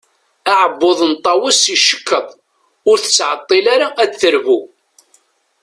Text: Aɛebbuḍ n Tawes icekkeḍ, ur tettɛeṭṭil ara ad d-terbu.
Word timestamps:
Aɛebbuḍ 0.51 0.99
n 1.11 1.13
Tawes 1.23 1.63
icekkeḍ, 1.75 2.27
ur 2.89 2.97
tettɛeṭṭil 2.99 3.65
ara 3.75 3.87
ad 4.03 4.09
d-terbu. 4.11 4.59